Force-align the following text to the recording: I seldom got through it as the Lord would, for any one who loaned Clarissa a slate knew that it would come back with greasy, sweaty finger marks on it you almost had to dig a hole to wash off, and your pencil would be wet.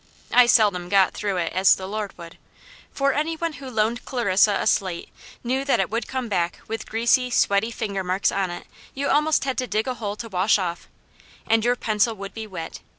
I 0.33 0.47
seldom 0.47 0.89
got 0.89 1.13
through 1.13 1.37
it 1.37 1.53
as 1.53 1.75
the 1.75 1.87
Lord 1.87 2.17
would, 2.17 2.39
for 2.91 3.13
any 3.13 3.35
one 3.35 3.53
who 3.61 3.69
loaned 3.69 4.03
Clarissa 4.03 4.57
a 4.59 4.65
slate 4.65 5.09
knew 5.43 5.63
that 5.63 5.79
it 5.79 5.91
would 5.91 6.07
come 6.07 6.27
back 6.27 6.57
with 6.67 6.89
greasy, 6.89 7.29
sweaty 7.29 7.69
finger 7.69 8.03
marks 8.03 8.31
on 8.31 8.49
it 8.49 8.65
you 8.95 9.07
almost 9.07 9.43
had 9.43 9.59
to 9.59 9.67
dig 9.67 9.85
a 9.87 9.93
hole 9.93 10.15
to 10.15 10.27
wash 10.27 10.57
off, 10.57 10.87
and 11.47 11.63
your 11.63 11.75
pencil 11.75 12.15
would 12.15 12.33
be 12.33 12.47
wet. 12.47 12.79